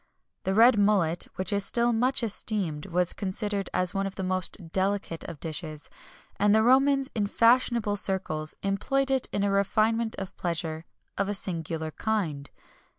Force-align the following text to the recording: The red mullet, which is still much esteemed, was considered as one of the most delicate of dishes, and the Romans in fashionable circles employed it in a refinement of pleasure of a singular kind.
The 0.45 0.55
red 0.55 0.79
mullet, 0.79 1.27
which 1.35 1.53
is 1.53 1.63
still 1.63 1.93
much 1.93 2.23
esteemed, 2.23 2.87
was 2.87 3.13
considered 3.13 3.69
as 3.71 3.93
one 3.93 4.07
of 4.07 4.15
the 4.15 4.23
most 4.23 4.71
delicate 4.71 5.23
of 5.25 5.39
dishes, 5.39 5.91
and 6.39 6.55
the 6.55 6.63
Romans 6.63 7.11
in 7.13 7.27
fashionable 7.27 7.97
circles 7.97 8.55
employed 8.63 9.11
it 9.11 9.27
in 9.31 9.43
a 9.43 9.51
refinement 9.51 10.15
of 10.15 10.35
pleasure 10.37 10.85
of 11.19 11.29
a 11.29 11.35
singular 11.35 11.91
kind. 11.91 12.49